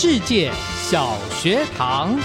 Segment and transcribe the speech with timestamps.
[0.00, 0.48] 世界
[0.80, 2.16] 小学堂，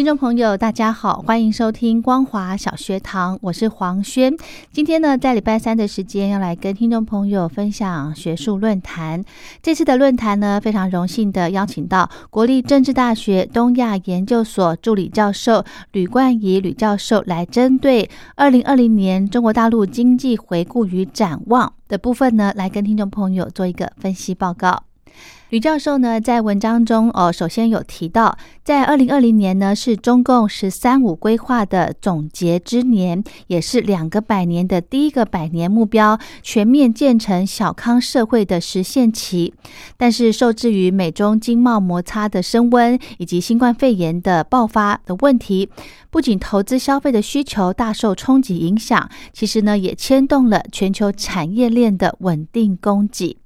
[0.00, 4.34] 听众朋友，大家好，欢迎收听光华小学堂，我是黄轩。
[4.72, 9.22] 今天呢，在礼拜三的时间，要来跟听众朋友分享学术论坛。
[9.62, 24.84] 这次的论坛呢，非常荣幸的邀请到国立政治大学东亚研究所助理教授吕冠仪吕教授，来针对二零二零年中国大陆经济回顾与展望的部分呢，来跟听众朋友做一个分析报告。
[25.50, 39.52] 吕教授呢，在文章中哦，首先有提到，在二零二零年呢，是中共“十三五”规划的总结之年，也是两个百年的第一个百年目标全面建成小康社会的实现期。
[39.96, 45.68] 但是，受制于美中经贸摩擦的升温，以及新冠肺炎的爆发的问题，
[46.10, 53.39] 不仅投资消费的需求大受冲击影响，其实呢，也牵动了全球产业链的稳定供给。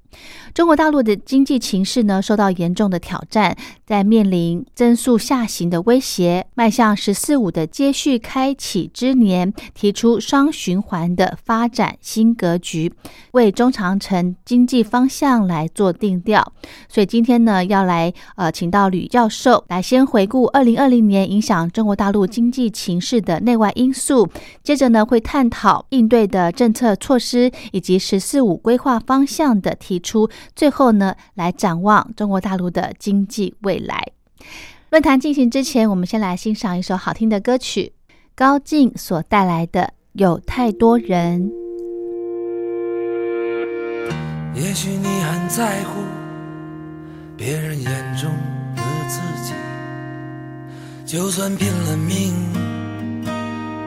[0.55, 12.93] 中国大陆的经济情势呢，受到严重的挑战，在面临增速下行的威胁，迈向“十四五”的接续开启之年，提出双循环的发展新格局，
[13.33, 16.53] 为中长程经济方向来做定调。
[16.89, 24.29] 所以今天呢，要来呃，请到吕教授来先回顾二零二零年影响中国大陆经济情势的内外因素，
[24.63, 30.31] 接着呢，会探讨应对的政策措施以及“十四五”规划方向的提出。
[30.55, 34.13] 最后呢，来展望中国大陆的经济未来。
[34.91, 37.95] 论坛进行之前，我们先来欣赏一首好听的歌曲，
[38.37, 39.83] 高进所带来的
[40.13, 41.51] 《有太多人》。
[44.55, 46.01] 也许你很在乎
[47.37, 48.31] 别人眼中
[48.77, 49.53] 的自己，
[51.05, 52.33] 就算拼了命，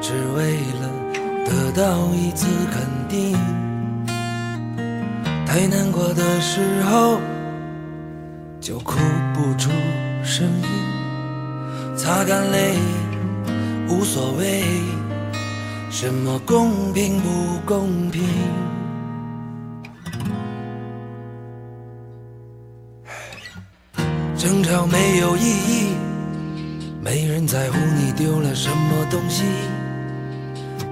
[0.02, 0.90] 只为了
[1.46, 3.67] 得到一次肯定。
[5.47, 7.19] 太难过的时候，
[8.59, 9.00] 就哭
[9.34, 9.72] 不出
[10.22, 10.68] 声音，
[11.96, 12.75] 擦干泪，
[13.88, 14.62] 无所谓，
[15.90, 18.22] 什么公平不公平？
[24.38, 25.96] 争吵没有意义，
[27.02, 29.46] 没人在乎你丢了什么东西，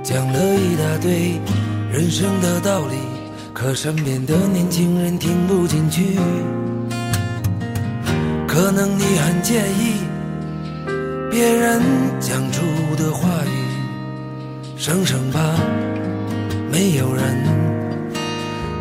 [0.02, 1.42] 讲了一大堆
[1.92, 2.96] 人生的道理。
[3.68, 6.20] 可身边的年轻人听不进去，
[8.48, 9.96] 可能你很介意
[11.32, 11.82] 别人
[12.20, 12.62] 讲出
[12.96, 15.56] 的话语，省省吧
[16.72, 17.44] 没有人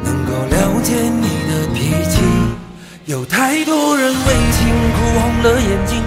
[0.04, 2.20] 能够了解你的脾气。
[3.06, 6.02] 有太多人为情哭红了眼睛，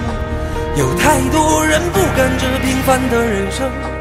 [0.76, 3.97] 有太多人不甘这平凡的人生。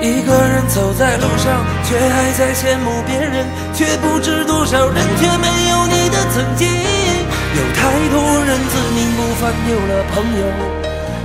[0.00, 6.66] 一个人走在路上，却还在羡慕别人，却不知多少人却没有你的曾经。
[6.66, 10.42] 有太多人自命不凡，丢了朋友；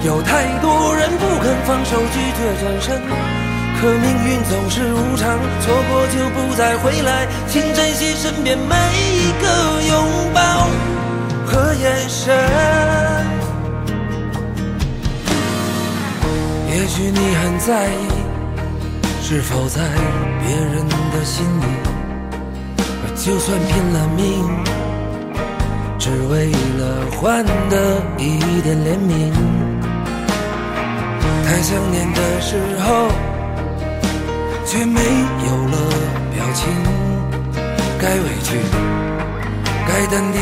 [0.04, 3.02] 有太多人不肯放手，拒绝转身。
[3.80, 10.68] 可命运总是无常，错过就不再回来，请珍惜身边每一个拥抱
[11.46, 12.36] 和眼神。
[16.70, 18.15] 也许你很在意。
[19.28, 19.82] 是否在
[20.46, 21.66] 别人的心里，
[23.16, 24.24] 就算拼了命，
[25.98, 29.34] 只为了换得一点怜悯？
[31.44, 32.56] 太想念的时
[32.86, 33.08] 候，
[34.64, 35.78] 却没有了
[36.36, 36.72] 表情。
[38.00, 38.60] 该委屈，
[39.88, 40.40] 该淡定，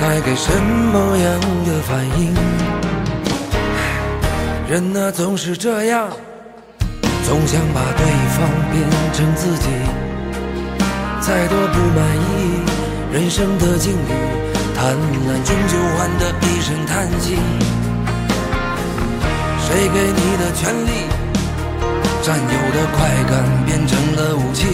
[0.00, 2.32] 该给什么样的反应？
[4.70, 6.08] 人啊，总是这样。
[7.26, 8.06] 总想把对
[8.38, 9.66] 方变成自己，
[11.20, 12.62] 再多不满意
[13.12, 14.12] 人生的境遇，
[14.76, 17.36] 贪婪终究换得一声叹息。
[19.58, 21.10] 谁给你的权利？
[22.22, 24.68] 占有的快感变成了武器，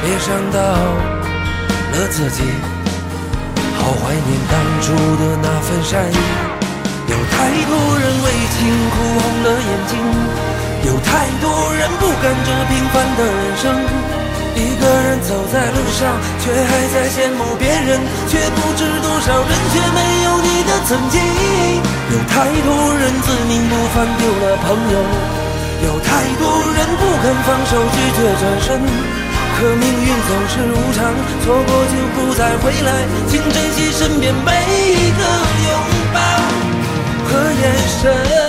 [0.00, 2.42] 别伤到了自己。
[3.76, 6.16] 好怀念当初的那份善意。
[7.06, 7.36] 有太
[7.68, 8.26] 多人为
[8.56, 8.58] 情
[8.88, 9.92] 哭红了眼睛，
[10.86, 13.74] 有太多人不甘这平凡的人生。
[14.58, 21.20] 一个人走在路上，却还在羡慕别人，却不知多少人却没有你的曾经。
[22.10, 24.98] 有太多人自命不凡丢了朋友，
[25.86, 26.42] 有太多
[26.74, 28.82] 人不肯放手拒绝转身。
[29.58, 31.14] 可命运总是无常，
[31.44, 32.90] 错过就不再回来，
[33.28, 35.22] 请珍惜身边每一个
[35.68, 35.70] 拥
[36.12, 36.18] 抱
[37.28, 37.62] 和眼
[38.02, 38.47] 神。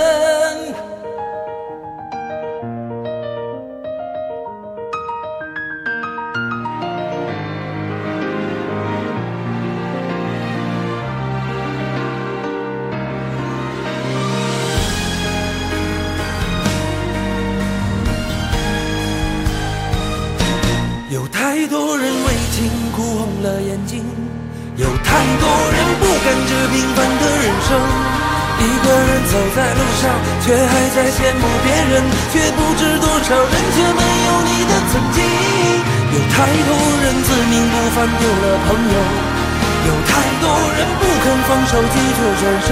[41.70, 42.68] 手机却转身。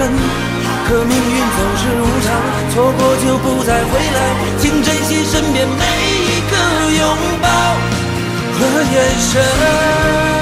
[0.88, 2.26] 可命运总是无常，
[2.74, 4.18] 错过就不再回来，
[4.58, 5.84] 请珍惜身边每
[6.24, 6.52] 一个
[6.98, 7.02] 拥
[7.40, 7.46] 抱
[8.58, 10.37] 和眼神。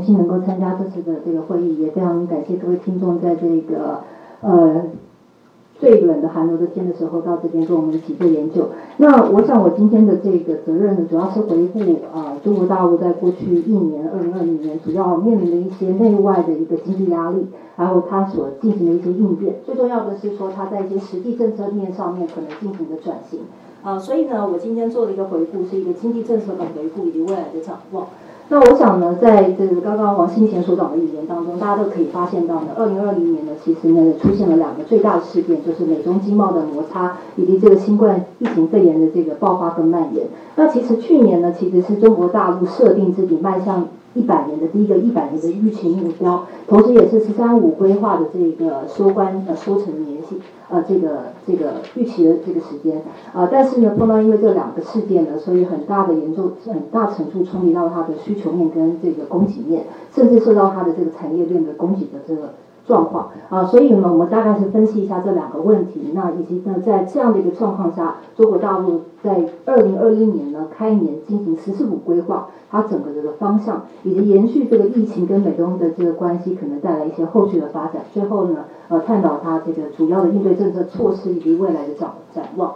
[0.00, 4.00] 荣幸能够参加这次的这个会议，也非常感谢各位听众在这个
[4.40, 4.84] 呃
[5.78, 8.70] 最冷的寒流的天的时候到这边跟我们一起做研究。
[8.96, 11.80] 那我想我今天的这个责任呢，主要是回顾
[12.14, 19.56] 啊中国大陆在过去一年二零二零年主要面临的一些内外的一个经济压力，还有它所进行的一些应变。
[19.66, 23.40] 最重要的是说，它在一些实际政策面上面可能进行的转型
[23.82, 23.98] 啊。
[23.98, 28.06] 所以呢，我今天做了一个回顾，是一个经济政策的回顾以及未来的展望。
[28.52, 40.26] 那我想呢，在这个刚刚王新贤所讲的语言当中，大家都可以发现到呢，二零二零年呢，其实呢出现了两个最大的事件，就是美中经贸的摩擦，以及这个新冠疫情肺炎的这个爆发跟蔓延。
[40.56, 43.86] 那其实去年呢，其实是中国大陆设定自己迈向。
[44.12, 50.36] 一百年的第一个一百年的预期目标，同时也是“十三五”规划的这个收官呃收成年限
[50.70, 53.02] 呃这个这个预期的这个时间
[53.34, 59.84] 啊，但是呢不能因为这两个事件呢，所以很大的严重很大程度冲击到它的需求面跟这个供给面，
[60.14, 62.54] 甚至受到它的这个产业链的供给的这个。
[62.86, 78.02] 状况啊，所以呢，我们大概是分析一下这两个问题，那以及呢，在这样的一个状况下，中国大陆在二零二一年呢开年进行“十四五”规划，它整个这个方向，以及延续这个疫情跟美东的这个关系，可能带来一些后续的发展。
[78.12, 82.74] 最后呢，呃，探讨它这个主要的应对政策措施以及未来的展展望。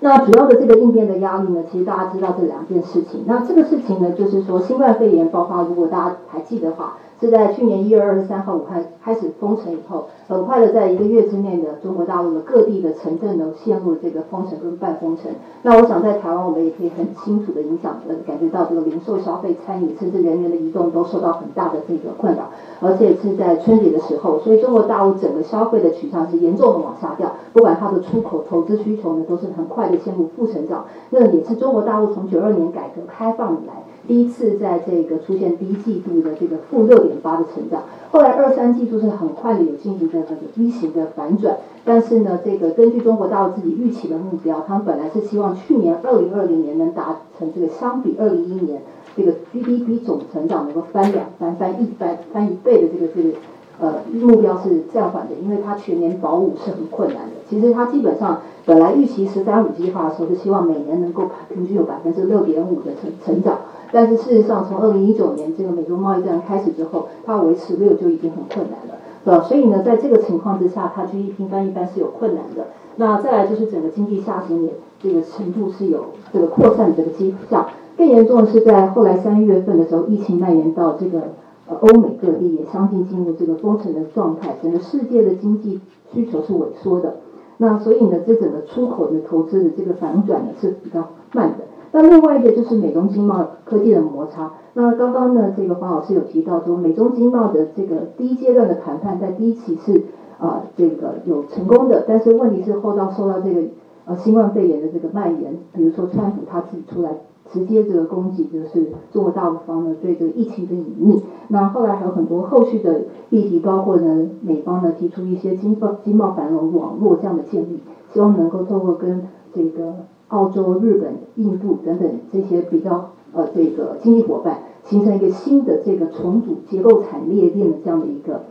[0.00, 3.24] 那主要的这个应变的压力呢，其实大家知道这两件事情。
[3.26, 6.98] 那这个事情呢，就是说新冠肺炎爆发，如果大家还记得话。
[7.22, 15.30] 是在去年一月二十三号武汉开始封城以后，很快的在一个月之内的中国大陆的各地的城镇都陷入了这个封城跟半封城。
[15.62, 22.50] 那我想在台湾，我们也可以很清楚的影响呃感觉到这个零售消费、餐饮甚至人员的移动都受到很大的这个困扰，
[22.80, 30.86] 而且是在春节的时候，所以中国大陆整个消费的取向是严重的往下掉，不管它的出口、投资需求呢，都是很快的陷入负成长。
[31.10, 33.74] 那也是中国大陆从九二年改革开放以来。
[34.06, 48.82] 第一次在这个出现第一季度的这个负六点八的成长，后来二三季度是很快的有进行这个 V 型的反转，但是呢，这个根据中国大陆自己预期的目标，他们本来是希望去年二零二零年能达成这个相比二零一年
[49.16, 53.36] 这个 GDP 总成长能够翻两翻翻一翻翻一倍的这个这个
[53.78, 57.31] 呃目标是暂缓的，因为它全年保五是很困难的。
[57.52, 60.14] 其实它基本上本来预期“十三五”计划的。
[60.14, 62.92] 时候是希望每年能够平均有百分之六点五的。
[62.94, 63.58] 成成长。
[63.92, 68.94] 但是事实上，从二零一九年这个美洲贸易战开始之后，它维持六就已经很困难了。
[69.24, 72.68] 呃，所以呢，在这个情况之下，它 GDP 翻一般是有困难的。
[72.96, 74.70] 那再来就是整个经济下行也
[75.02, 76.96] 这个程度是有这个扩散的。
[76.96, 77.66] 这个迹象。
[77.98, 78.50] 更严重的。
[78.50, 79.86] 是在后来三月份的。
[79.86, 81.20] 时候，疫情蔓延到这个
[81.68, 84.04] 呃欧美各地，也相继进入这个封城的。
[84.14, 85.80] 状态，整个世界的经济
[86.14, 87.16] 需求是萎缩的。
[87.62, 91.58] 那所以呢，这整个出口的投资的这个反转呢是比较慢的。
[91.92, 94.54] 那另外一个就是美中经贸科技的摩擦。
[94.74, 100.02] 那刚刚呢，这个黄老师有提到说，美中经贸的这个第一阶段的谈判，在第一期是
[100.38, 103.62] 啊这个有成功的，但是问题是后到受到这个
[104.06, 107.10] 呃新冠肺炎的这个蔓延，比如说川普他自己出来。
[107.52, 117.80] 直接这个攻击就是中国大陆方呢对这个疫情的隐匿，那后来还有很多后续的议题，包括呢美方呢提出一些经贸经贸繁荣网络这样的建立，
[118.12, 119.96] 希望能够透过跟这个
[120.28, 128.42] 澳洲、日本、印度等等这些比较呃这个经济伙伴，形成一个新的这个重组结构产业链的这样的一个。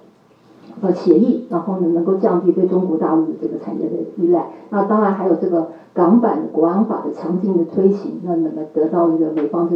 [0.80, 4.46] 呃，协议，然后呢，能够降低对中国大陆的这个产业的依赖。
[4.70, 9.76] 那当然还有这个港版国安法的强劲的推行，那能够得到一个美方的。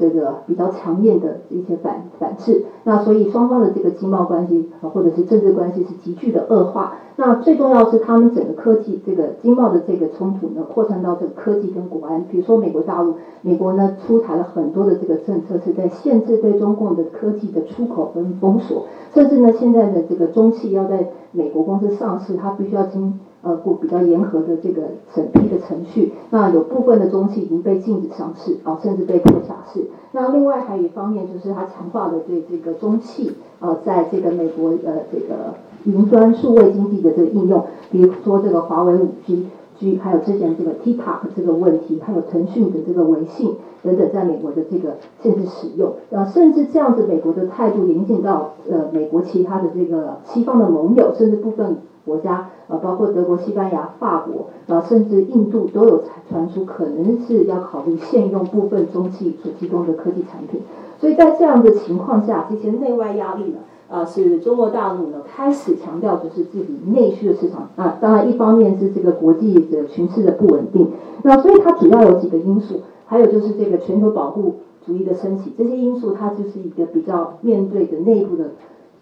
[0.00, 6.94] 这个比较强硬的一些反反制，那所以双方的这个经贸关系，或者是政治关系是急剧的恶化。
[7.16, 12.24] 那最重要是他们整个科技这个经贸的这个冲突呢，扩散到这个科技跟国安。
[12.24, 23.20] 比如说美国大陆，美国呢出台了很多的这个政策，是在限制对中共的科技的出口跟封锁，甚至呢现在的这个中企要在美国公司上市，它必须要经。
[23.42, 24.82] 呃，过比较严格的这个
[25.14, 29.86] 审批的程序，那有部分的中企已经被禁止上市啊，甚至被迫下市。
[30.12, 35.54] 那另外还有一方面就是它强化了对这个中企呃，在这个美国呃这个
[35.84, 39.46] 云端数位经济的这个应用，比如说这个华为五 G
[39.78, 51.78] G，还有之前这个 TikTok 这个问题，还有腾讯的这个微信等等，在美国的这个限制使用，呃，甚至这样子美国的态度影响到呃美国其他的这个西方的盟友，甚至部分。
[52.10, 60.60] 国家呃，包括德国、西班牙、法国呃，甚至印度都有传出可能是要考虑限用部分中企所提供的科技产品。
[60.98, 67.96] 所以在这样的情况下，这些内外压力呢，啊，是中国大陆呢开始强调就是自己内需的市场啊。
[68.00, 70.88] 当然，一方面是这个国际的形势的不稳定，
[71.22, 78.50] 那所以它主要有几个因素，还有就是这个全球保护主义的升起，这些因素它就是一个比较面对的内部的。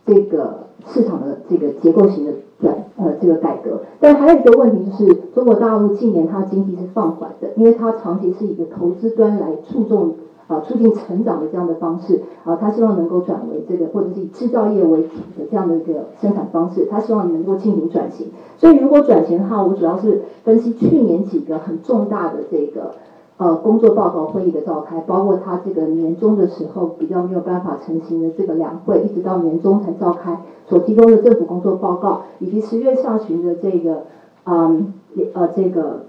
[0.06, 10.14] 这个市场的这个结构型的对呃这个改革，但还有一个问题就是，中国大陆近年它的经济是放缓的，因为它长期是一个投资端来注重
[10.48, 18.28] 啊促进成长的这样的方式啊，它希望能够转为这个或者是以制造业为主的这样的一个生产方式，它希望能够进行转型。
[18.56, 22.94] 所以如果转型的话，我主要是分析去年几个很重大的这个。
[23.38, 34.02] 呃，工作报告会议的召开，包括他这个年终的时候比较没有办法成型的这个两会，一直到年终才召开，所提供的政府工作报告，以及十月下旬的这个，
[34.45, 34.92] 嗯，
[35.35, 36.07] 呃，这个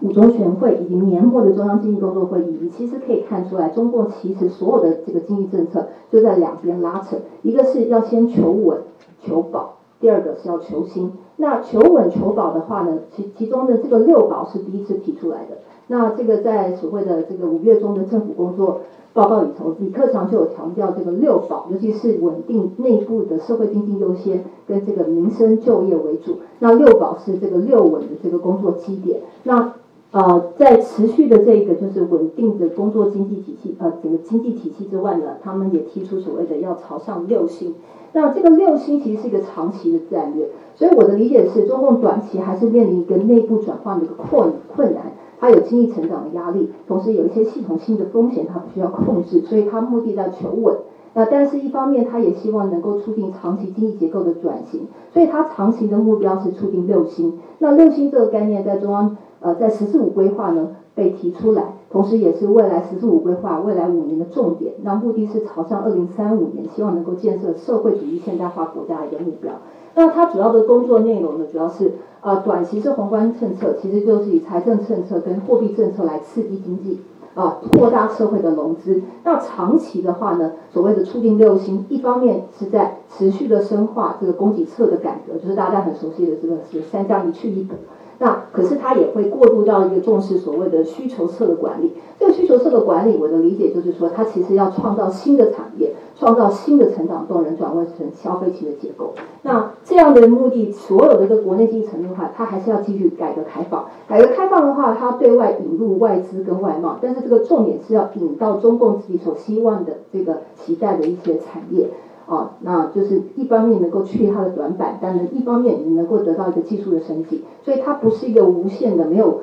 [0.00, 8.78] 五中全会以及年末的中央经济工作会议，你其实可以看出来，中共其实所有的这个经济政策就在两边拉扯，一个是要先求稳
[9.22, 11.12] 求保，第二个是要求新。
[11.36, 15.58] 那求稳求保的话呢，其其中的这个六保是第一次提出来的。
[15.88, 18.80] 那这个在所谓的这个五月中的政府工作
[19.12, 26.38] 报告里头，李克强就有强调这个六保，尤其是稳定内部的社会经济优先跟这个民生就业为主。
[26.60, 29.20] 那六保是这个六稳的这个工作基点。
[29.42, 29.74] 那
[30.12, 37.74] 呃，在持续的这个就是稳定的工作经济体系呃整个经济体系之外呢，他们也提出所谓的要朝向六星。
[38.12, 45.12] 那这个六星其实是一个长期的战略，所以我的理解是，中共短期还是面临一个内部转换的一个困困难。
[45.42, 50.76] 它有经济成长的压力，同时有一些系统性的风险，它需要控制，所以它目的在求稳。
[51.14, 57.40] 那但是一方面，它也希望能够促进长期经济结构的转型，所以它长期的目标是促进六星。
[57.58, 64.74] 那六星这个概念在中央呃在“十四五”规划呢被提出来，同时也是未来“十四五”规划未来五年的重点。
[64.84, 69.54] 那目的是朝向二零三五年，希望能够建设社会主义现代化国家的一个目标。
[69.94, 71.92] 那它主要的工作内容呢，主要是。
[72.24, 77.00] 呃，短期是宏观政策，其实就是以财政政策跟货币政策来刺激经济，
[77.34, 79.02] 啊，扩大社会的融资。
[79.24, 87.74] 那长期的话呢，所谓的促进六新，一方面是在持续的深化这个供给侧的改革，就是大家很熟悉的这个是三加一去一补。
[88.20, 91.94] 那可是它也会过渡到一个重视所谓的需求侧的管理。
[92.20, 95.92] 这个需求侧的管理，我的理解就是说，它其实要创造新的产业。
[96.22, 99.12] 创造新的成长动能，转换成消费型的结构。
[99.42, 103.86] 那这样的目的，所有的一个国内经济层面的话，它还是要继续改革开放。
[104.06, 111.88] 改革开放的话，它对外引入外资跟外贸，但是这个重点是要引到中共自己所希望的这个期待的一些产业。
[112.28, 119.40] 啊，那就是一方面能够去它的短板，但是一方面你能够得到一个技术的升级，所以它不是一个无限的没有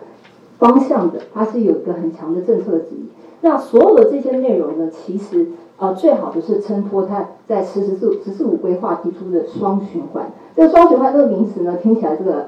[0.57, 3.09] 方向的，它是有一个很强的政策的指引。
[3.41, 5.47] 那所有的这些内容呢，其实
[5.79, 10.31] 呃最好的是衬托它在十十四十四五规划提出的双循环。
[10.55, 12.47] 这个双循环这个名词呢，听起来这个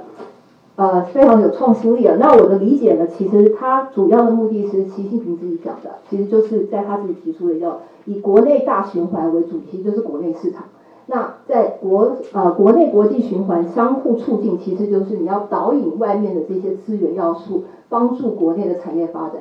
[0.75, 2.17] 呃非常有创新力啊。
[2.19, 10.65] 那我的理解呢，其实它主要的目的是习近平自己讲的，其实就是在他自己提出的要以国内大循环为主题，就是国内市场。
[11.07, 19.35] 那在国呃国内国际循环相互促进，其实就是你要导引外面的这些资源要素，帮助国内的产业发展，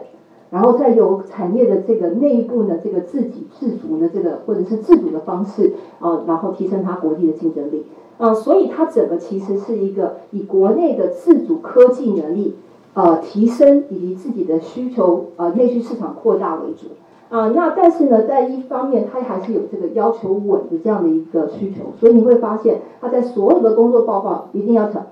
[0.51, 7.87] 然后再由产业的这个内部呢这个自给自足的这个或者是自主的方式啊，然后提升它国际的竞争力
[8.19, 12.57] 啊，所以它整个其实是一个以国内的自主科技能力
[12.95, 16.89] 呃提升以及自己的需求呃内需市场扩大为主。
[17.31, 25.07] 啊，那但是呢，在一方面，它还是有这个要求稳的这样的一个需求，所以你会发现，它在所有的工作报告一定要强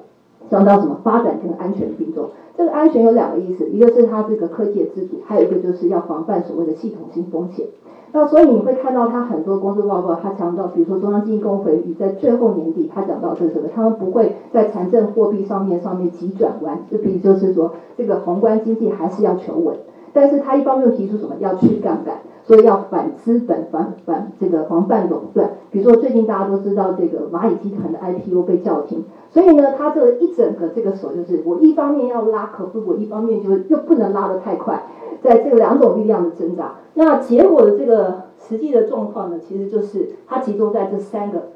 [0.51, 2.31] 强调什么发展跟安全并重。
[2.57, 7.67] 这个安全有两个意思，一个是它这个科技的自主，还有一个就是要防范所谓的系统性风险。
[8.11, 19.77] 那所以你会看到它很多工作报告，它强调，比如说中央经济工会议在最后年底，它讲到这个，他们不会在财政货币上面上面急转弯，就比如就是说，这个宏观经济还是要求稳。
[20.13, 25.51] 但是他一方面又提出什么要去杠杆，所以要反资本、反反这个防范垄断。
[25.71, 34.83] 比如说最近大家都知道这个蚂蚁集团的 IPO 被叫停，所以呢，他这一整个这个手就是我一方面要拉，可是我一方面就是又不能拉得太快，
[35.23, 36.75] 在这个两种力量的挣扎。
[36.95, 41.49] 那结果的这个实际的状况呢，其实就是它集中在这三个。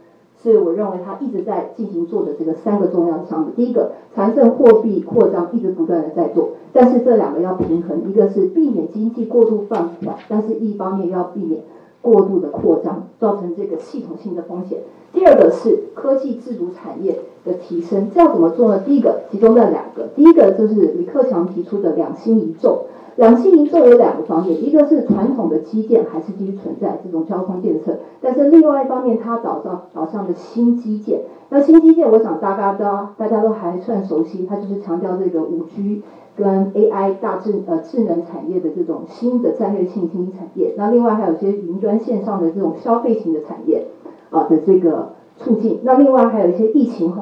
[0.43, 3.51] 所以我认为他一直在进行做的这个三个重要项目。
[3.55, 11.63] 第一个，财政货币扩张一直不断的在做，但是这两个要平衡，一个是避免经济过度放缓，但是一方面要避免
[12.03, 14.81] 过度的扩张，造成这个系统性的风险。
[15.13, 18.83] 第二个是科技自主产业的提升，这要怎么做呢？
[18.85, 22.85] 第一个集中在两个，第一个就是李克强提出的两新一重。
[23.17, 31.21] 两新一重有两个方面，一个是传统的基建还是继续存在这种交通建设，但是另外一方面，它导上导向的新基建。
[31.51, 32.85] 那新基建，我想大家都
[33.19, 36.01] 大家都还算熟悉，它就是强调这个五 G
[36.37, 40.75] 跟 AI 大智呃智能产业的这种新的战略性新兴产业。
[40.77, 43.87] 那另外还有一些云端线上的这种消费型的产业
[44.31, 45.81] 啊的这个促进。
[45.83, 47.13] 那另外还有一些疫情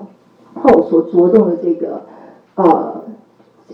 [0.55, 2.03] 后所着重的这个
[2.55, 3.01] 呃。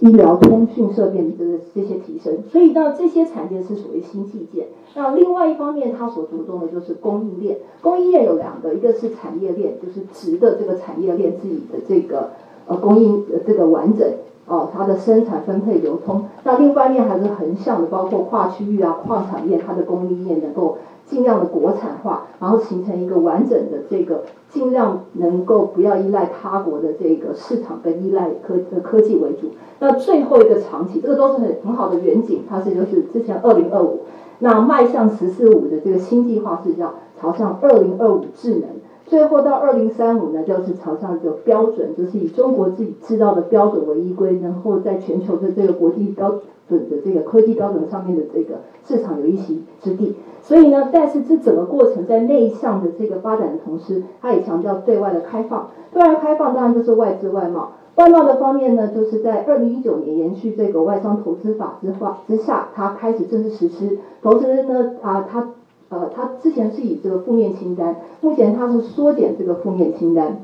[0.01, 4.67] 医疗通讯设备的这些提升，所以那，这些产业是属于新基建。
[4.95, 7.57] 那另外一方面，它所着重的就是供应链。
[7.81, 12.29] 供应链有两个，一个是产业链，就是直的这个产业链自己的这个
[12.67, 14.07] 呃供应这个完整
[14.47, 16.25] 哦，它的生产、分配、流通。
[16.45, 20.79] 那另外一面还是横向的，包括跨区域啊、跨产业，它的供应链能够。
[21.09, 29.53] 尽量的国产化，然后形成一个完整的这个，尽量能够不要依赖他国的这个市场跟依赖科科技为主。
[29.79, 34.01] 那最后一个长期，这个都是很很好的远景，它是就是之前二零二五，
[34.41, 38.63] 那迈向十四五的这个新计划是叫朝向二零二五智能，
[39.07, 50.17] 最后到二零三五呢，就是朝向一个标准，就是以中国自己制造的标准为依归，然后在全球的这个国际标准的这个科技标准上面的这个市场有一席之地。
[50.43, 55.71] 所以呢，但是这整个过程在内向的这个发展的同时，它也强调对外的开放。
[55.93, 57.73] 对外开放当然就是外资外贸。
[57.95, 63.99] 外贸的方面呢，就是在二零一九年延续这个外商投资法之化之下，它开始正式实施。
[64.21, 65.49] 同时呢，啊，它
[65.89, 70.39] 呃，它之前是以这个负面清单，目前它是缩减这个负面清单。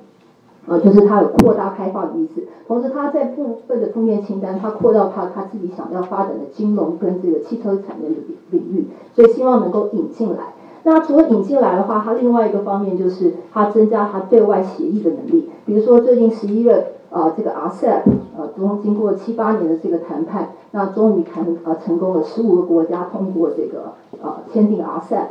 [0.65, 8.15] 呃，就是它有扩大开放的意思，同时它在部分的负面清单，它扩到它它自己想要发展的金融跟这个汽车产业的
[8.51, 10.55] 领域，所以希望能够引进来。
[10.85, 15.51] 那除了引进来的话，它另外一个方面就是它增加它对外协议的能力。
[15.65, 18.03] 比如说最近十一月，呃，这个 RCEP，
[18.37, 23.93] 呃，中经过七八年的这个谈判，那终于谈呃成功了，十五个国家通过这个
[24.23, 25.27] 呃签订 RCEP。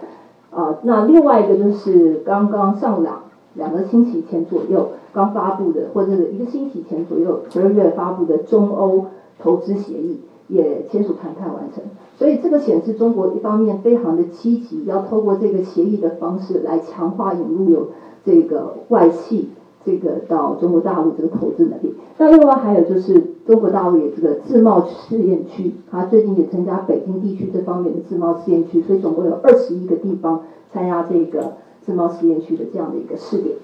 [0.51, 4.89] 啊，那另外一个就是刚刚上两两个星期前左右。
[5.13, 9.07] 刚发布的，或者是一个星期前左右，十二月发布的中欧
[9.43, 11.81] 投资协议也签署谈判完成，
[12.17, 17.87] 所以这个显示中国一方面非常的积极，要透过这个协议的方式来强化引入有
[18.25, 19.49] 这个外企
[19.85, 21.95] 这个到中国大陆这个投资能力。
[22.17, 33.55] 那另外还有就是中国大陆有这个自贸试验区，它最近也增加北京地区这方面的自贸试验区，所以总共有二十一个地方参加这个自贸试验区的这样的一个试点。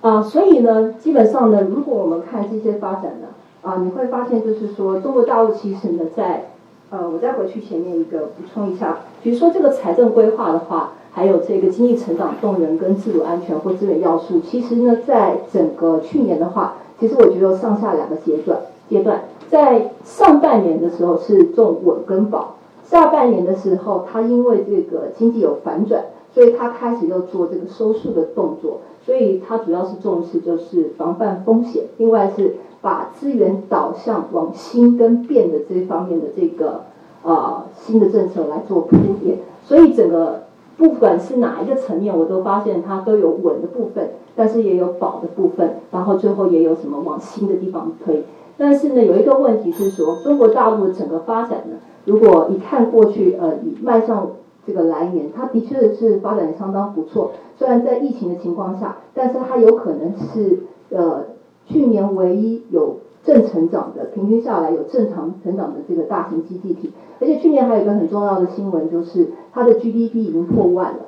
[0.00, 3.28] 啊，所以呢，基本上呢，如果我们看这些发展呢，
[3.62, 6.50] 啊，你会发现就是说，中国大陆其实呢，在，
[6.90, 36.82] 呃，我再回去前面一个补充一下，比如说这个财政规划的话，还有这个经济成长动能跟自主安全或资源要素，其实呢，在整个去年的话，其实我觉得上下两个阶段阶段，在上半年的时候是重稳跟保，下半年的时候，它因为这个经济有反转，所以它开始要做这个收束的动作，所以它主要是重视就是防范风险，另外是把资源导向往新跟变的这方面的这个
[37.22, 40.42] 呃新的政策来做铺垫，所以整个。
[40.78, 48.24] 不管是哪一个层面，我都发现它都有稳的部分，但是也有保的部分，然后最后也有什么往新的地方推。
[48.56, 54.30] 但是呢，有一个问题是说，中国大陆的整个发展呢，如果一看过去，呃，迈向
[54.66, 57.32] 这个来年，它的确是发展相当不错。
[57.56, 61.26] 虽然在疫情的情况下，但是它有可能是呃
[61.66, 62.96] 去年唯一有。
[63.24, 71.04] 正成长的，平均下来有正常成长的这个大型经济体，而且去年还有一个很重要的新闻，就是它的 GDP 已经破万了。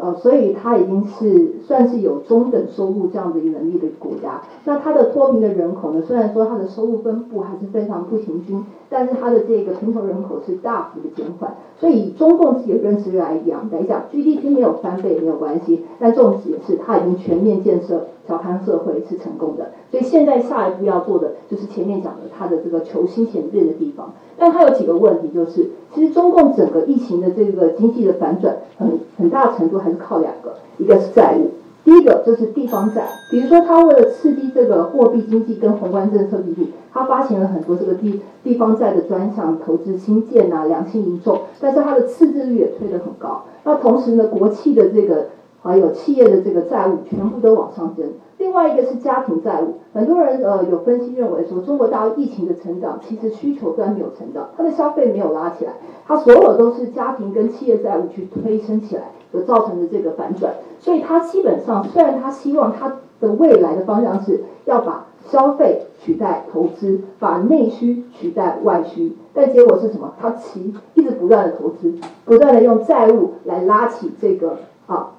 [0.00, 4.40] 呃，所以它已经是算是有中等收入这样的一个能力的国家。
[4.64, 6.00] 那它的脱贫的人口呢？
[6.00, 11.54] 虽然说它的收入分布还是非常不平均，但是它的这个贫穷人口是大幅的减缓。
[11.78, 19.72] 所以以中共自己认知来讲，来讲 GDP 没有翻倍没有关系，但重点是它已经全面建设小康社会是成功的。
[19.90, 24.12] 所以现在下一步要做的就是前面讲的它的这个求新前变的地方。
[24.40, 31.50] 但它有几个问题，就是其实中共整个疫情的这个经济的反转，很很大程度还是靠两个，一个是债务，
[31.84, 45.26] 第一个就是地方债，比如说它为了刺激这个货币经济跟宏观政策利率，它发行了很多这个地地方债的专项投资新建啊，良性民众，但是它的赤字率也推得很高，那同时呢，国企的这个
[45.62, 48.06] 还有企业的这个债务全部都往上增。
[48.38, 55.72] 另外一个是家庭债务，很多人呃有分析认为说，中国大陆疫情的成长其实需求端没有成长，它的消费没有拉起来，
[56.06, 60.54] 它所有都是家庭跟企业债务去推升起来，所造成的这个反转。
[60.78, 70.14] 所以它基本上虽然它希望它的未来的方向是要把消费取代投资，把内需取代外需，但结果是什么？
[70.18, 71.92] 它其一直不断的投资，
[72.24, 75.10] 不断的用债务来拉起这个啊。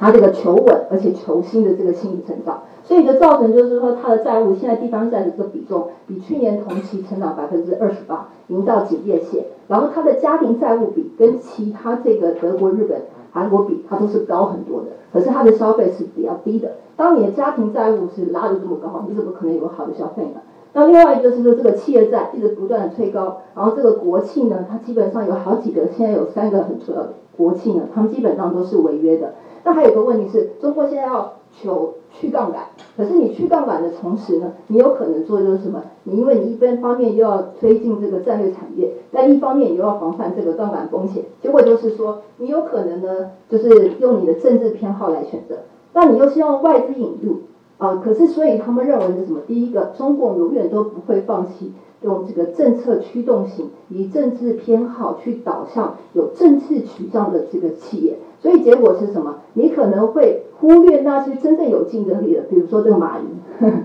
[0.00, 9.44] 它这个求稳，而且求新的这个心理成长，所以就造成就是说，它的债务现在地方债的这个比重比去年同期成长百分之二十八，已经到警戒线。
[9.68, 14.86] 然后它的家庭债务比跟其他这个德国、日本、韩国比，它都是高很多的。
[15.12, 16.72] 可是它的消费是比较低的。
[16.96, 20.40] 当你的家庭债务是拉的这么高，你怎么可能有好的消费呢？
[20.72, 29.34] 那另外就是说，这个企业债一直不断的推高，然后这个国企呢，它基本上有好几个，现在有三个很重要的国企呢，他们基本上都是违约的。
[29.64, 32.62] 那还有个问题是，中国现在要求去杠杆，
[32.96, 35.82] 可是你去杠杆的同时呢，你有可能做就是什么？
[36.04, 45.58] 你因为你一边方面又要推进这个战略产业，但一方面又要防范这个杠杆风险，结果就是说，你有可能呢，就是用你的政治偏好来选择，
[45.92, 47.40] 那你又希望外资引入
[47.78, 48.00] 啊？
[48.02, 49.40] 可是所以他们认为是什么？
[49.46, 58.16] 第一个，中共永远都不会放弃用这个政策驱动性，以政治偏好去导向有政治取向的这个企业。
[58.40, 59.36] 所以结果是什么？
[59.54, 63.26] 你可能会忽略那些真正有竞争力的，比如说这个马云，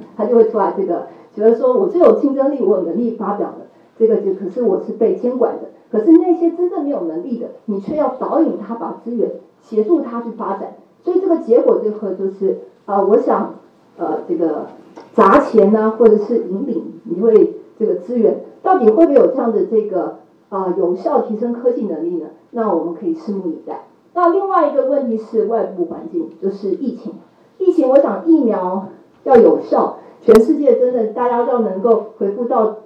[0.16, 3.68] 他就会出来这个，觉得说我最有竞争力，我有能力发表的，
[4.00, 5.70] 这个就可是我是被监管的。
[5.92, 10.76] 可是那些真正没有能力的，你却要导引他把资源协助他去发展。
[11.04, 13.56] 所以这个结果最后就是啊，我想
[13.98, 14.68] 呃这个
[15.14, 22.28] 砸钱呢，或者是引领你会这个资源，到底会不会有这样的这个啊有效提升科技能力呢？
[22.52, 23.84] 那我们可以拭目以待。
[24.16, 27.14] 那另外一个问题是外部环境，就是疫情。
[27.58, 28.88] 疫情，我想疫苗
[29.26, 32.78] 要有效，全世界真的大家要能够恢复到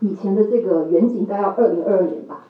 [0.00, 2.46] 以前的这个远景，大概要二零二二年吧。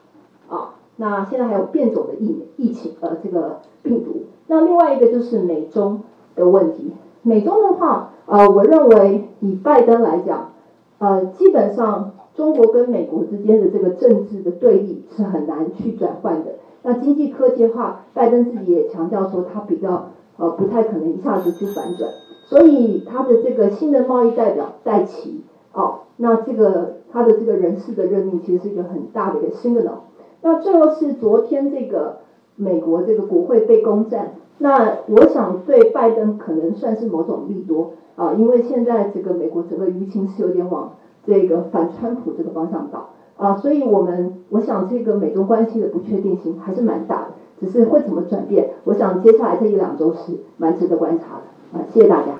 [0.48, 4.22] 啊，那现在还有变种的疫疫情，呃，这个病毒。
[4.46, 6.02] 那另外一个就是美中
[6.36, 6.92] 的问题。
[7.22, 10.52] 美中的话，呃，我认为以拜登来讲，
[10.98, 16.52] 呃，基本上中国跟美国之间的这个政治的对立是很难去转换的。
[16.82, 22.10] 那经济科技化，拜登自己也强调说，他比较呃不太可能一下子去反转，
[22.44, 30.06] 所以他的这个新的贸易代表戴奇，哦，那这个他的这个人事的任命其实是一个很大的一个 signal。
[30.40, 32.18] 那最后是昨天这个
[32.54, 40.92] 美国这个国会被攻占，那我想对拜登可能算是某种利多啊，因为现在这个美国整个舆情是有点往
[41.26, 43.10] 这个反川普这个方向倒。
[43.38, 47.28] 啊，所以我们我想这个美中关系的不确定性还是蛮大的，
[47.60, 52.32] 只是会怎么转变，我想接下来这一两周是蛮值得观察的啊，谢谢大家。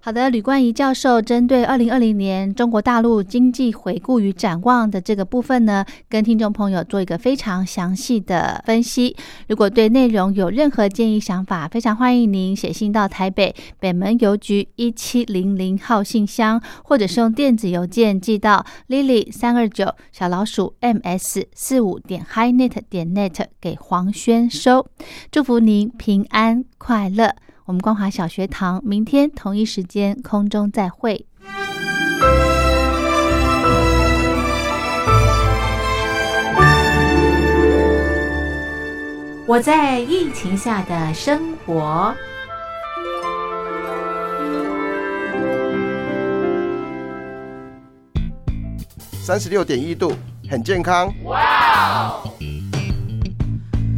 [0.00, 9.16] 好的，吕冠仪教授针对二零二零年中国大陆经济回顾与展望的这个部分呢，跟听众朋友做一个非常详细的分析。
[9.48, 24.86] 如果对内容有任何建议想法，非常欢迎您写信到台北北门邮局一七零零号信箱，或者是用电子邮件寄到 lily 三二九小老鼠 ms 四五点 HiNet 点 net 给黄轩收。
[25.32, 27.34] 祝福您平安快乐。
[27.68, 31.26] 我们光华小学堂明天同一时间空中再会。
[39.46, 42.14] 我在疫情下的生活。
[49.20, 50.14] 三十六点一度，
[50.50, 51.12] 很健康。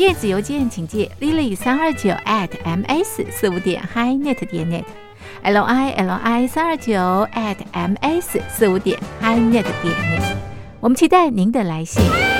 [0.00, 6.94] 电子邮件请借 lily 三二九 at ms 四五点 hi net 点 net，l i l i 三二九
[7.34, 10.36] at ms 四五点 hi net 点 net。
[10.80, 12.39] 我们期待您的来信。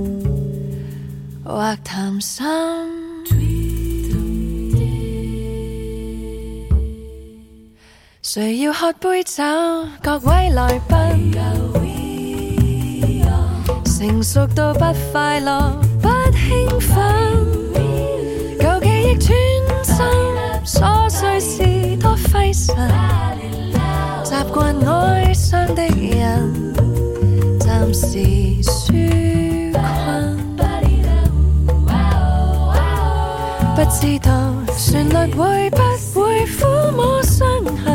[1.51, 2.45] 或談心，
[8.21, 9.43] 誰要喝杯酒？
[10.01, 10.95] 各位來賓，
[13.83, 14.79] 成熟到不
[15.11, 16.89] 快樂，不興奮，
[18.57, 19.29] 舊記憶穿
[19.83, 20.05] 心，
[20.65, 22.75] 琐碎事多費神，
[24.23, 26.73] 習慣哀傷的人，
[27.59, 29.50] 暫時紓
[33.83, 35.77] 不知道旋律会不
[36.13, 37.47] 会抚摸伤
[37.83, 37.90] 痕，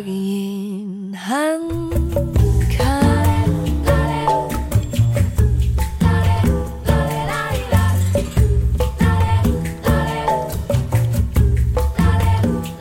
[0.00, 0.29] 人，突然很